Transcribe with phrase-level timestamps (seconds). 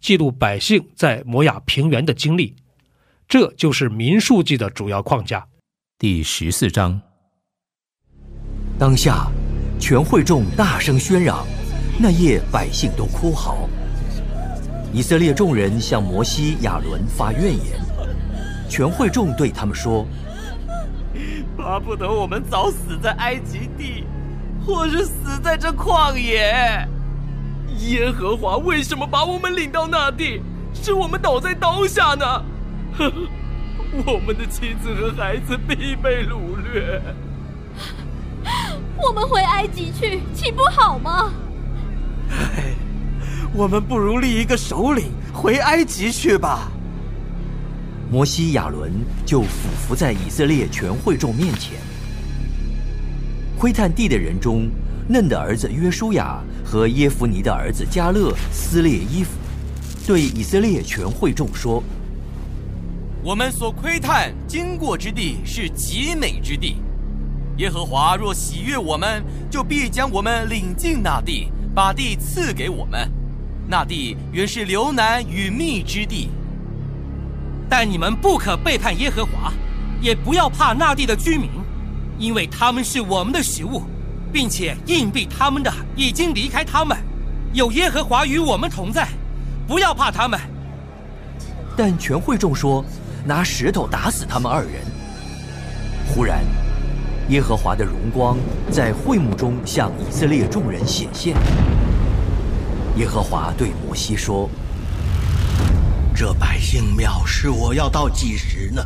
[0.00, 2.54] 记录百姓在摩亚平原的经历，
[3.26, 5.46] 这就是民数记的主要框架。
[5.98, 7.00] 第十四章，
[8.78, 9.26] 当下
[9.80, 11.44] 全会众大声喧嚷，
[11.98, 13.68] 那夜百姓都哭嚎。
[14.92, 17.78] 以色列众人向摩西、亚伦发怨言，
[18.70, 20.06] 全会众对他们说
[21.58, 24.04] ：“巴不得我们早死在埃及地，
[24.64, 26.88] 或是死在这旷野。”
[27.80, 30.42] 耶和华为什么把我们领到那地，
[30.74, 32.26] 使我们倒在刀下呢？
[32.96, 33.12] 呵
[34.04, 37.00] 我们的妻子和孩子必被掳掠。
[39.00, 41.32] 我们回埃及去，岂不好吗？
[42.30, 42.74] 唉，
[43.54, 46.70] 我们不如立一个首领回埃及去吧。
[48.10, 48.92] 摩西、亚伦
[49.24, 51.78] 就俯伏在以色列全会众面前，
[53.58, 54.68] 窥探地的人中。
[55.10, 59.30] 嫩的儿子约书亚和耶夫尼的儿子加勒撕裂衣服，
[60.06, 61.82] 对以色列全会众说
[63.24, 66.76] ：“我们所窥探经过之地是极美之地。
[67.56, 73.10] 耶和华若喜悦我们，就必将我们领进那地，把地赐给我们。
[73.66, 76.28] 那地原是流奶与蜜之地。
[77.66, 79.54] 但你们不可背叛耶和华，
[80.02, 81.48] 也不要怕那地的居民，
[82.18, 83.82] 因为他们是我们的食物。”
[84.32, 86.96] 并且硬币他们的已经离开他们，
[87.52, 89.08] 有耶和华与我们同在，
[89.66, 90.38] 不要怕他们。
[91.76, 92.84] 但全会众说，
[93.24, 94.72] 拿石头打死他们二人。
[96.08, 96.44] 忽然，
[97.28, 98.36] 耶和华的荣光
[98.70, 101.36] 在会幕中向以色列众人显现。
[102.96, 104.50] 耶和华对摩西说
[106.12, 108.82] ：“这百姓藐视我要到几时呢？”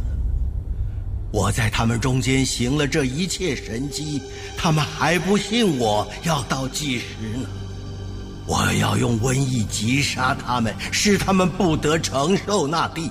[1.33, 4.21] 我在他们中间行了这一切神迹，
[4.55, 7.05] 他们还不信我，要到几时
[7.39, 7.49] 呢？
[8.47, 13.11] 我要用瘟疫击杀他们，使他们不得承受那地，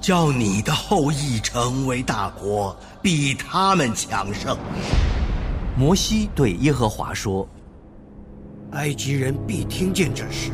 [0.00, 4.58] 叫你的后裔成为大国，比他们强盛。
[5.78, 7.48] 摩西对耶和华说
[8.72, 10.50] ：“埃及人必听见这事，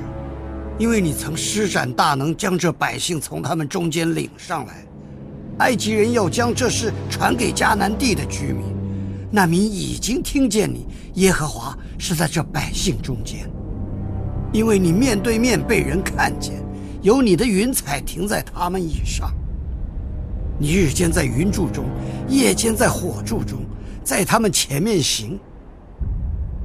[0.79, 4.85] 因为你曾施展大能，将这百姓从他们中间领上来。”
[5.61, 8.65] 埃及人要将这事传给迦南地的居民，
[9.31, 13.49] 那民已经听见你耶和华是在这百姓中间，
[14.53, 16.55] 因为你面对面被人看见，
[17.03, 19.31] 有你的云彩停在他们以上。
[20.59, 21.85] 你日间在云柱中，
[22.27, 23.59] 夜间在火柱中，
[24.03, 25.39] 在他们前面行。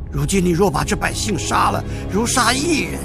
[0.10, 3.00] 如今你若把这百姓杀了，如杀一人，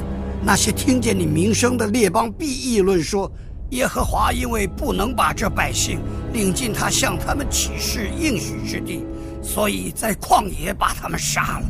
[0.44, 3.30] 那些听见你名声的列邦必议论说。
[3.70, 6.00] 耶和华因为不能把这百姓
[6.32, 9.04] 领进他向他们起誓应许之地，
[9.42, 11.68] 所以在旷野把他们杀了。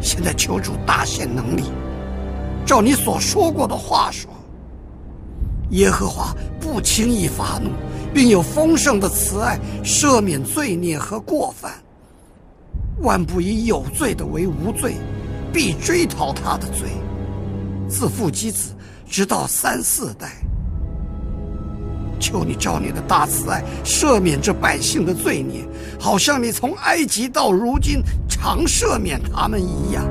[0.00, 1.64] 现在求主大显能力，
[2.64, 4.30] 照你所说过的话说。
[5.70, 7.70] 耶和华不轻易发怒，
[8.14, 11.72] 并有丰盛的慈爱，赦免罪孽和过犯。
[13.00, 14.94] 万不以有罪的为无罪，
[15.52, 16.88] 必追讨他的罪，
[17.88, 18.72] 自父及子。
[19.08, 20.32] 直到三四代，
[22.18, 25.64] 求你照你的大慈爱赦免这百姓的罪孽，
[25.98, 30.04] 好像你从埃及到如今常赦免他们一样。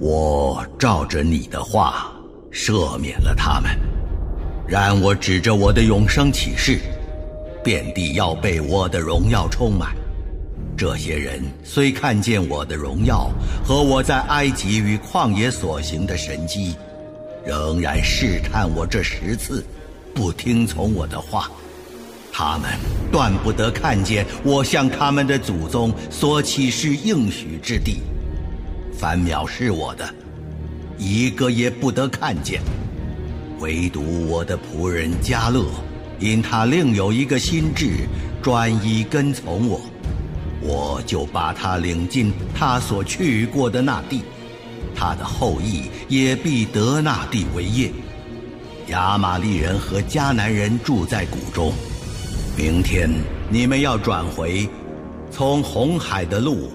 [0.00, 2.12] 我照着你的话
[2.52, 3.70] 赦免了他们，
[4.66, 6.78] 然我指着我的永生启示，
[7.64, 9.94] 遍地要被我的荣耀充满。
[10.76, 13.28] 这些人虽看见我的荣耀
[13.64, 16.76] 和我在埃及与旷野所行的神迹，
[17.48, 19.64] 仍然试探我这十次，
[20.14, 21.50] 不听从我的话。
[22.30, 22.68] 他们
[23.10, 28.02] 断不得看见我向他们的祖宗所启示应许之地。
[28.92, 30.06] 凡藐视我的，
[30.98, 32.60] 一个也不得看见。
[33.60, 35.64] 唯独我的仆人加勒，
[36.20, 38.06] 因他另有一个心智，
[38.42, 39.80] 专一跟从我，
[40.60, 44.22] 我就把他领进他所去过的那地，
[44.94, 47.90] 他的后裔也必得那地为业。
[48.88, 51.72] 亚玛利人和迦南人住在谷中。
[52.56, 53.08] 明天
[53.50, 54.68] 你们要转回，
[55.30, 56.72] 从红海的路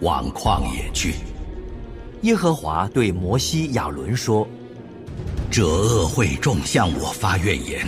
[0.00, 1.14] 往旷野去。
[2.22, 4.46] 耶和华对摩西、亚伦说
[5.50, 7.86] ：“这恶会众向我发怨言，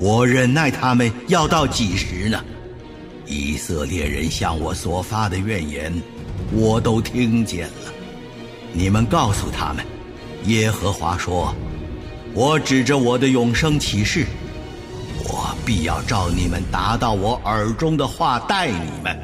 [0.00, 2.44] 我忍耐他们要到几时呢？
[3.26, 5.92] 以色列人向我所发的怨言，
[6.52, 7.92] 我都听见了。
[8.72, 9.84] 你们告诉他们，
[10.44, 11.54] 耶和华说。”
[12.34, 14.24] 我指着我的永生启示，
[15.24, 19.18] 我必要照你们达到我耳中的话待你们。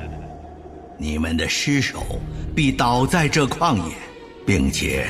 [0.98, 2.02] 你们的尸首
[2.56, 3.94] 必倒在这旷野，
[4.46, 5.06] 并且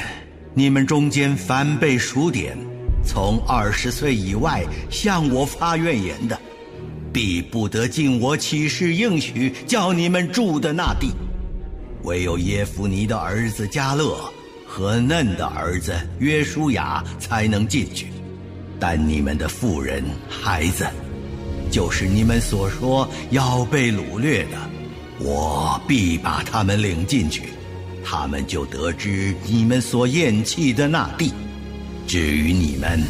[0.52, 2.58] 你们中间凡被数点，
[3.06, 6.38] 从二十岁以外向我发怨言的，
[7.12, 11.10] 必不得进我启示应许叫你们住的那地。
[12.04, 14.16] 唯有耶夫尼的儿子加勒。
[14.66, 18.08] 和嫩的儿子约书亚才能进去，
[18.80, 20.84] 但你们的妇人、孩子，
[21.70, 24.58] 就是你们所说要被掳掠的，
[25.20, 27.42] 我必把他们领进去，
[28.04, 31.32] 他们就得知你们所厌弃的那地。
[32.08, 33.00] 至于你们，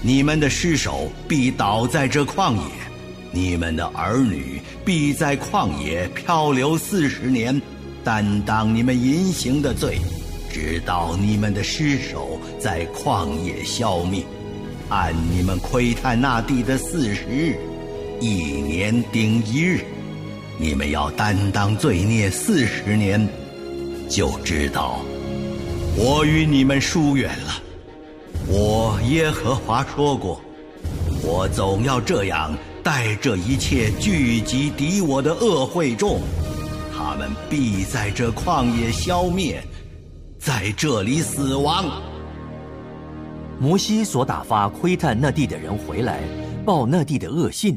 [0.00, 2.62] 你们的尸首必倒在这旷野，
[3.30, 7.60] 你们的儿女必在旷野漂流四十年，
[8.04, 9.98] 担当你们淫行的罪。
[10.52, 14.24] 直到你们的尸首在旷野消灭，
[14.88, 17.56] 按你们窥探那地的四十日，
[18.20, 18.28] 一
[18.60, 19.84] 年顶一日，
[20.58, 23.28] 你们要担当罪孽四十年，
[24.08, 24.98] 就知道
[25.96, 27.62] 我与你们疏远了。
[28.48, 30.40] 我耶和华说过，
[31.22, 32.52] 我总要这样
[32.82, 36.20] 待这一切聚集敌我的恶会众，
[37.02, 39.62] 他们必在这旷野消灭。
[40.38, 41.86] 在这里死亡。
[43.58, 46.20] 摩西所打发窥探那地的人回来，
[46.62, 47.74] 报那地的恶信，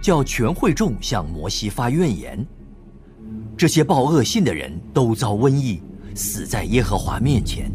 [0.00, 2.38] 叫全会众向摩西发怨言。
[3.56, 5.82] 这些报恶信的人都遭瘟疫，
[6.14, 7.68] 死在耶和华面前。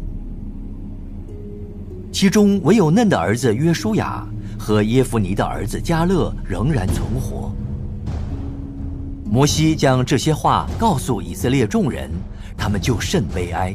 [2.10, 4.26] 其中唯有嫩的儿子约书亚
[4.58, 7.52] 和耶夫尼的儿子加勒仍然存活。
[9.30, 12.10] 摩西将这些话告诉以色列众人，
[12.56, 13.74] 他们就甚悲哀。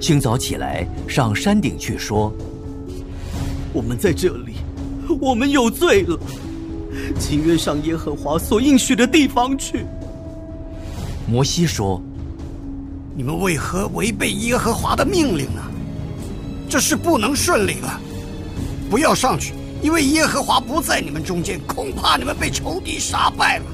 [0.00, 2.32] 清早起来，上山顶去说
[3.74, 4.54] ：“我们在这里，
[5.20, 6.18] 我们有罪了，
[7.20, 9.84] 请愿上耶和华所应许的地方去。”
[11.30, 12.02] 摩西说
[13.14, 15.62] ：“你们为何违背耶和华的命令呢？
[16.70, 18.00] 这事不能顺利了。
[18.90, 19.52] 不要上去，
[19.82, 23.64] 因为耶和华不在你们中间，恐怕你们被仇敌杀败了。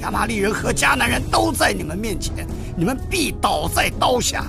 [0.00, 4.44] 亚玛利人和迦南人都在你们面前，你们必倒在刀下。”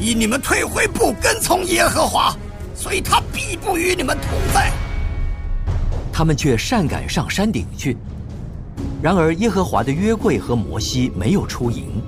[0.00, 2.32] 以你们退回不跟从耶和华，
[2.72, 4.70] 所以他必不与你们同在。
[6.12, 7.96] 他们却擅敢上山顶去。
[9.02, 12.00] 然而耶和华的约柜和摩西没有出营。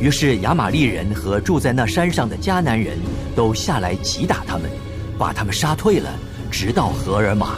[0.00, 2.98] 于是亚玛利人和住在那山上的迦南人
[3.36, 4.70] 都下来击打他们，
[5.18, 6.10] 把他们杀退了，
[6.50, 7.56] 直到荷尔玛。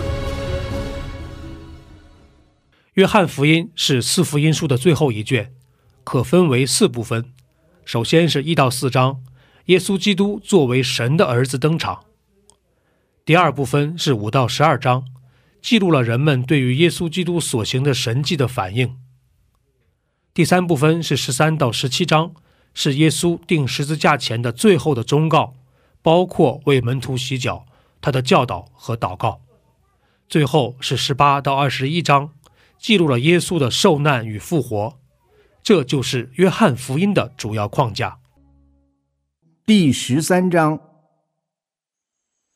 [2.96, 5.52] 约翰福音是四福音书的最后一卷，
[6.02, 7.30] 可分为四部分。
[7.84, 9.22] 首先是一到四章，
[9.66, 12.04] 耶稣基督作为神的儿子登场。
[13.26, 15.04] 第二部分是五到十二章，
[15.60, 18.96] 记录了人们对于耶稣基督所行的神迹的反应。
[20.32, 22.32] 第三部分是十三到十七章，
[22.72, 25.52] 是耶稣定十字架前的最后的忠告，
[26.00, 27.66] 包括为门徒洗脚、
[28.00, 29.42] 他的教导和祷告。
[30.26, 32.30] 最后是十八到二十一章，
[32.78, 34.98] 记录了耶稣的受难与复活。
[35.62, 38.18] 这就是约翰福音的主要框架。
[39.64, 40.78] 第十三章，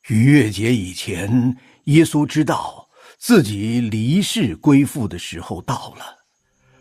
[0.09, 6.05] 逾越节以前，耶稣知道自己离世归父的时候到了。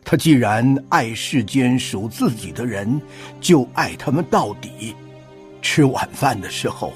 [0.05, 3.01] 他既然爱世间属自己的人，
[3.41, 4.95] 就爱他们到底。
[5.61, 6.93] 吃晚饭的时候，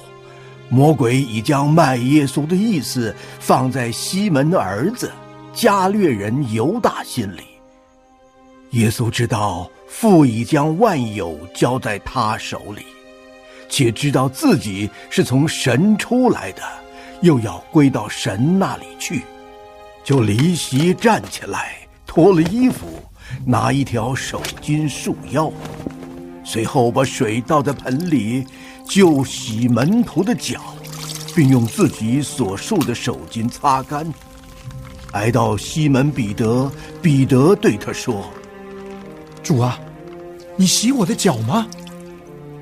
[0.70, 5.12] 魔鬼已将卖耶稣的意思放在西门的儿子
[5.54, 7.42] 加略人犹大心里。
[8.72, 12.84] 耶稣知道父已将万有交在他手里，
[13.70, 16.64] 且知道自己是从神出来的，
[17.22, 19.22] 又要归到神那里去，
[20.04, 22.88] 就离席站起来，脱了衣服，
[23.46, 25.54] 拿一条手巾束腰，
[26.44, 28.44] 随后把水倒在盆里，
[28.90, 30.60] 就洗门徒的脚，
[31.36, 34.12] 并用自己所束的手巾擦干。
[35.14, 36.70] 来到西门彼得，
[37.02, 38.26] 彼得对他说
[39.44, 39.80] ：“主啊，
[40.58, 41.68] 你洗我的脚吗？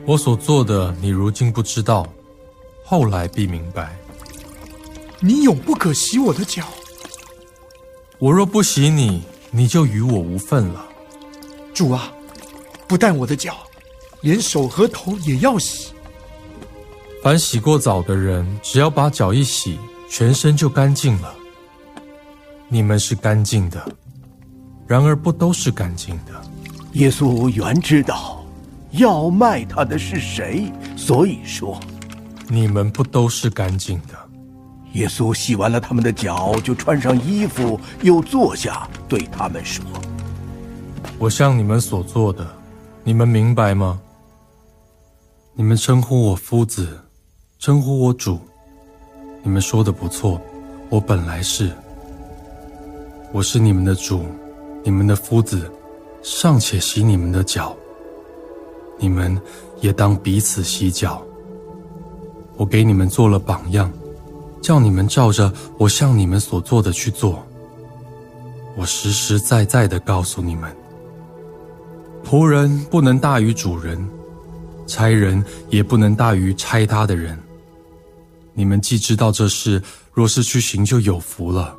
[0.06, 2.06] 我所做的，你如今不知道，
[2.84, 3.98] 后来必明白。
[5.22, 6.64] 你永不可洗我的脚。
[8.20, 10.86] 我若不洗你，你就与我无份了。
[11.74, 12.12] 主啊，
[12.86, 13.60] 不但我的脚，
[14.20, 15.94] 连手和头也要洗。
[17.24, 19.80] 凡洗过澡的人，只要把脚一洗，
[20.10, 21.34] 全身就干净了。
[22.74, 23.86] 你们是干净的，
[24.88, 26.32] 然而不都是干净的。
[26.94, 28.42] 耶稣原知道
[28.92, 31.78] 要卖他的是谁，所以说：
[32.48, 34.18] 你们不都是干净的。
[34.94, 39.84] 耶稣洗完了他们的脚，就穿上衣服，又坐下，对他们说
[41.20, 42.48] ：“我向你们所做的，
[43.04, 44.00] 你们明白吗？
[45.56, 46.98] 你们称呼我夫子，
[47.60, 48.40] 称呼我主，
[49.44, 50.42] 你们说的不错，
[50.90, 51.70] 我本来是。
[53.34, 54.26] 我是你们的主，
[54.84, 55.72] 你们的夫子，
[56.22, 57.76] 尚且洗你们的脚，
[59.00, 59.40] 你们
[59.80, 61.26] 也当彼此洗脚。
[62.58, 63.92] 我给你们做了榜样。”
[64.62, 67.44] 叫你们照着我向你们所做的去做。
[68.78, 70.72] 我实实在在的告诉你们：
[72.24, 74.08] 仆人不能大于主人，
[74.86, 77.36] 差人也不能大于差他的人。
[78.54, 79.82] 你们既知道这事，
[80.14, 81.76] 若是去行，就有福了。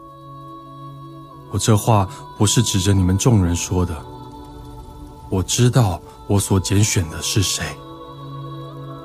[1.53, 3.95] 我这话不是指着你们众人说的。
[5.31, 7.65] 我知道我所拣选的是谁。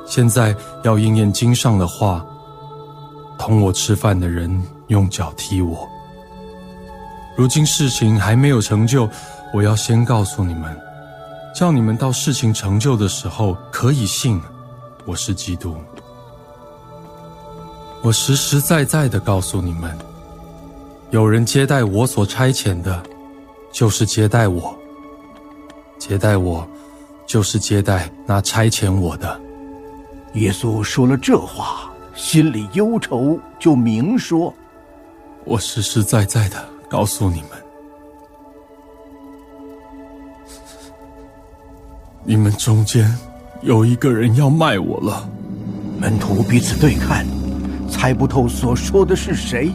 [0.08, 2.26] 现在要应验经上的话。
[3.40, 5.88] 同我吃饭的人用脚踢我。
[7.36, 9.08] 如今事情还没有成就，
[9.54, 10.76] 我要先告诉你们，
[11.54, 14.42] 叫你们到事情成就的时候可以信
[15.06, 15.76] 我是基督。
[18.02, 19.96] 我实实在在的告诉你们，
[21.12, 23.02] 有人接待我所差遣的，
[23.72, 24.76] 就是接待我；
[25.98, 26.68] 接待我，
[27.26, 29.40] 就是接待那差遣我的。
[30.34, 31.92] 耶稣说了这话。
[32.14, 34.52] 心里忧愁，就明说
[35.46, 37.50] ：“我实实在在的告诉你们，
[42.24, 43.16] 你们中间
[43.62, 45.30] 有一个人要卖我了。”
[46.02, 47.24] 门徒彼此对看，
[47.88, 49.72] 猜不透所说的是谁。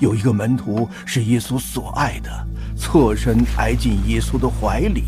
[0.00, 2.30] 有一个门徒是耶稣所爱的，
[2.76, 5.04] 侧身挨进耶稣的怀里。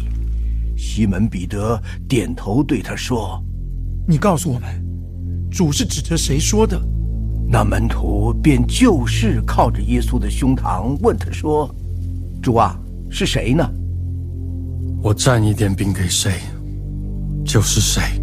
[0.76, 3.42] 西门彼得点头对他说
[4.06, 4.68] ：“你告诉我们。”
[5.50, 6.80] 主是指着谁说的？
[7.48, 11.68] 那门徒便就是靠着耶稣的胸膛问他说
[12.40, 12.78] ：“主啊，
[13.10, 13.68] 是谁呢？”
[15.02, 16.34] 我蘸一点饼给谁，
[17.44, 18.19] 就是谁。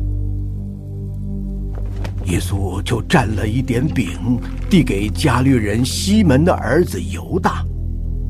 [2.27, 4.07] 耶稣就蘸了一点饼，
[4.69, 7.65] 递给加略人西门的儿子犹大。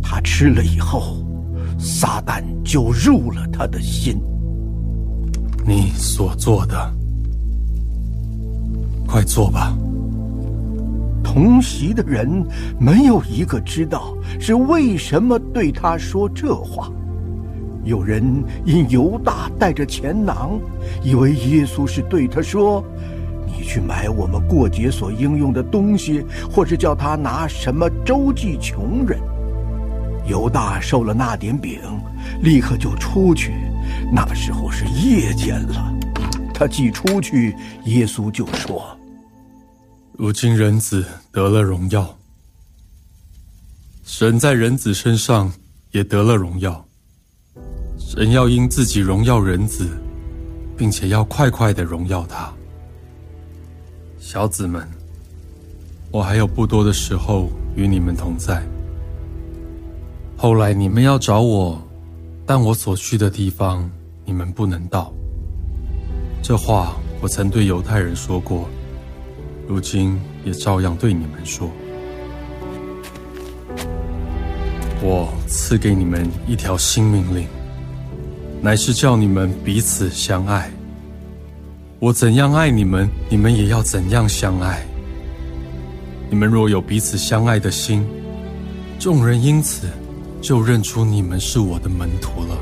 [0.01, 1.25] 他吃了以后，
[1.79, 4.19] 撒旦就入了他的心。
[5.65, 6.93] 你所做的。
[9.07, 9.75] 快做吧。
[11.23, 12.45] 同席的人
[12.79, 16.91] 没有一个知道是为什么对他说这话。
[17.83, 18.23] 有人
[18.65, 20.59] 因犹大带着钱囊，
[21.03, 22.83] 以为耶稣是对他说
[23.57, 29.19] ：“你去买我们过节所应用的东西，或是叫他拿什么周济穷人。”
[30.29, 31.79] 犹大受了那点饼，
[32.41, 33.53] 立刻就出去。
[34.13, 35.93] 那时候是夜间了。
[36.53, 38.85] 他既出去，耶稣就说。
[40.13, 42.15] 如今人子得了荣耀，
[44.03, 45.51] 神在人子身上
[45.91, 46.85] 也得了荣耀。
[47.97, 49.87] 神要因自己荣耀人子，
[50.75, 52.51] 并且要快快的荣耀他。
[54.29, 54.85] 小子们，
[56.11, 58.61] 我还有不多的时候与你们同在。
[60.35, 61.81] 后来你们要找我，
[62.45, 63.89] 但我所去的地方
[64.25, 65.13] 你们不能到。
[66.43, 68.67] 这话我曾对犹太人说过。
[69.65, 71.71] 如今也照样对你们说：
[75.01, 77.47] 我赐给你们一条新命令，
[78.61, 80.69] 乃是叫你们彼此相爱。
[81.99, 84.85] 我怎样爱你们，你们也要怎样相爱。
[86.29, 88.05] 你们若有彼此相爱的心，
[88.99, 89.87] 众人因此
[90.39, 92.55] 就认出你们是我的门徒了。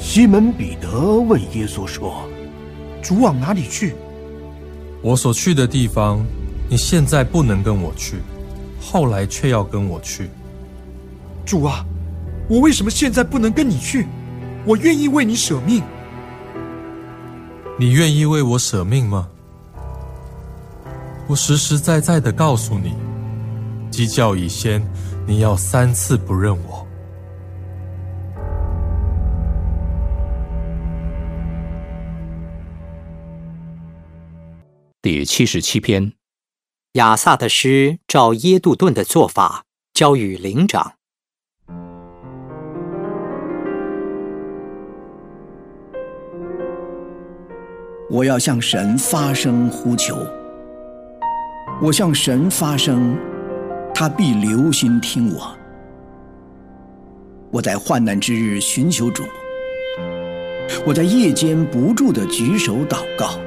[0.00, 2.28] 西门彼得问耶稣说
[3.02, 3.96] ：“主往哪里去？”
[5.02, 6.24] 我所去的地方，
[6.70, 8.18] 你现在不能跟我去，
[8.80, 10.30] 后来却要跟我去。
[11.44, 11.84] 主啊，
[12.48, 14.06] 我为什么现在不能跟你去？
[14.64, 15.82] 我愿意为你舍命。
[17.76, 19.28] 你愿意为我舍命吗？
[21.26, 22.94] 我实实在在的告诉你，
[23.90, 24.80] 鸡叫以先，
[25.26, 26.86] 你要三次不认我。
[35.02, 36.12] 第七十七篇，
[36.92, 40.94] 亚萨的诗照耶杜顿的做法交与灵长。
[48.10, 50.14] 我要向神发声呼求，
[51.80, 53.16] 我向神发声，
[53.94, 55.56] 他必留心听我。
[57.50, 59.22] 我在患难之日寻求主，
[60.84, 63.38] 我在夜间不住的举手祷告，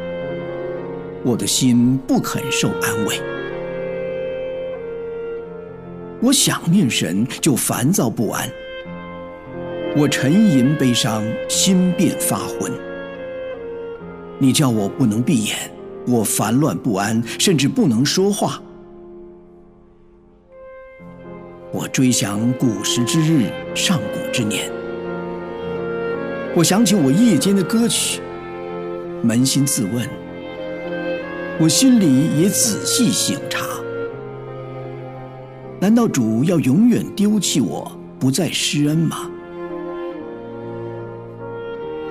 [1.23, 3.21] 我的心不肯受安慰。
[6.19, 8.49] 我想念神，就烦躁不安；
[9.95, 12.86] 我沉吟悲伤，心便发昏。
[14.39, 15.57] 你叫我不能闭眼，
[16.05, 18.61] 我烦乱不安，甚至不能说话。
[21.71, 24.71] 我追想古时之日，上古之年。
[26.55, 28.21] 我想起我夜间的歌曲，
[29.25, 30.07] 扪心自问，
[31.59, 33.65] 我心里也仔细省察：
[35.79, 39.29] 难道主要永远丢弃我，不再施恩吗？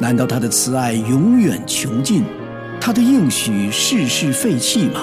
[0.07, 2.23] 难道他的慈爱永远穷尽，
[2.81, 5.01] 他的应许世世废弃吗？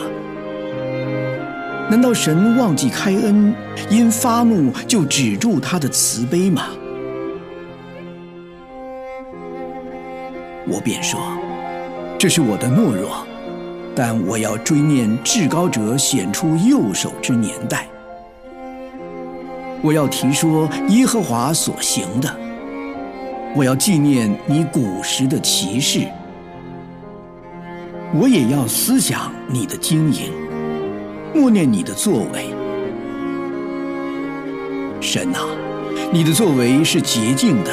[1.92, 3.54] 难道神忘记开恩，
[3.90, 6.68] 因发怒就止住他的慈悲吗？
[10.70, 11.20] 我便说，
[12.18, 13.28] 这是我的懦弱，
[13.94, 17.90] 但我要追念至高者显出右手之年代，
[19.82, 22.43] 我要提说耶和华所行的。
[23.56, 26.08] 我要纪念你古时的骑士，
[28.12, 30.32] 我也要思想你的经营，
[31.36, 32.52] 默念你的作为。
[35.00, 35.40] 神啊，
[36.12, 37.72] 你的作为是洁净的，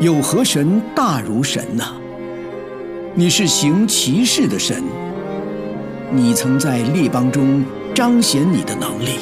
[0.00, 1.84] 有何神大如神呢？
[3.12, 4.84] 你是行骑士的神，
[6.12, 9.18] 你曾在列邦中彰显你的能力，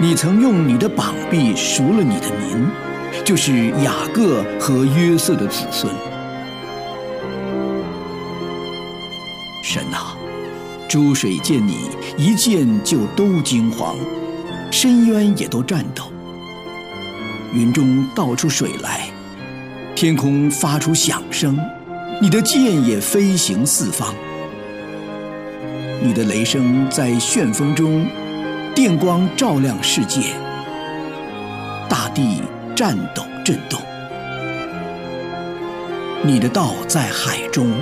[0.00, 2.85] 你曾用你的膀臂赎了你的民。
[3.26, 5.92] 就是雅各和约瑟的子孙。
[9.64, 10.16] 神啊，
[10.88, 13.96] 诸水见你一见就都惊慌，
[14.70, 16.04] 深渊也都颤抖。
[17.52, 19.08] 云中倒出水来，
[19.96, 21.58] 天空发出响声，
[22.22, 24.14] 你的剑也飞行四方。
[26.00, 28.06] 你的雷声在旋风中，
[28.72, 30.20] 电光照亮世界，
[31.88, 32.40] 大地。
[32.76, 33.80] 战斗震动，
[36.22, 37.72] 你的道在海中，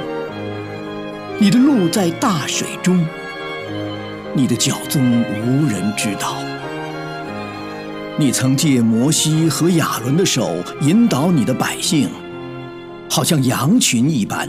[1.40, 3.04] 你的路在大水中，
[4.34, 6.36] 你的脚踪无人知道。
[8.16, 10.48] 你曾借摩西和亚伦的手
[10.80, 12.08] 引导你的百姓，
[13.10, 14.48] 好像羊群一般。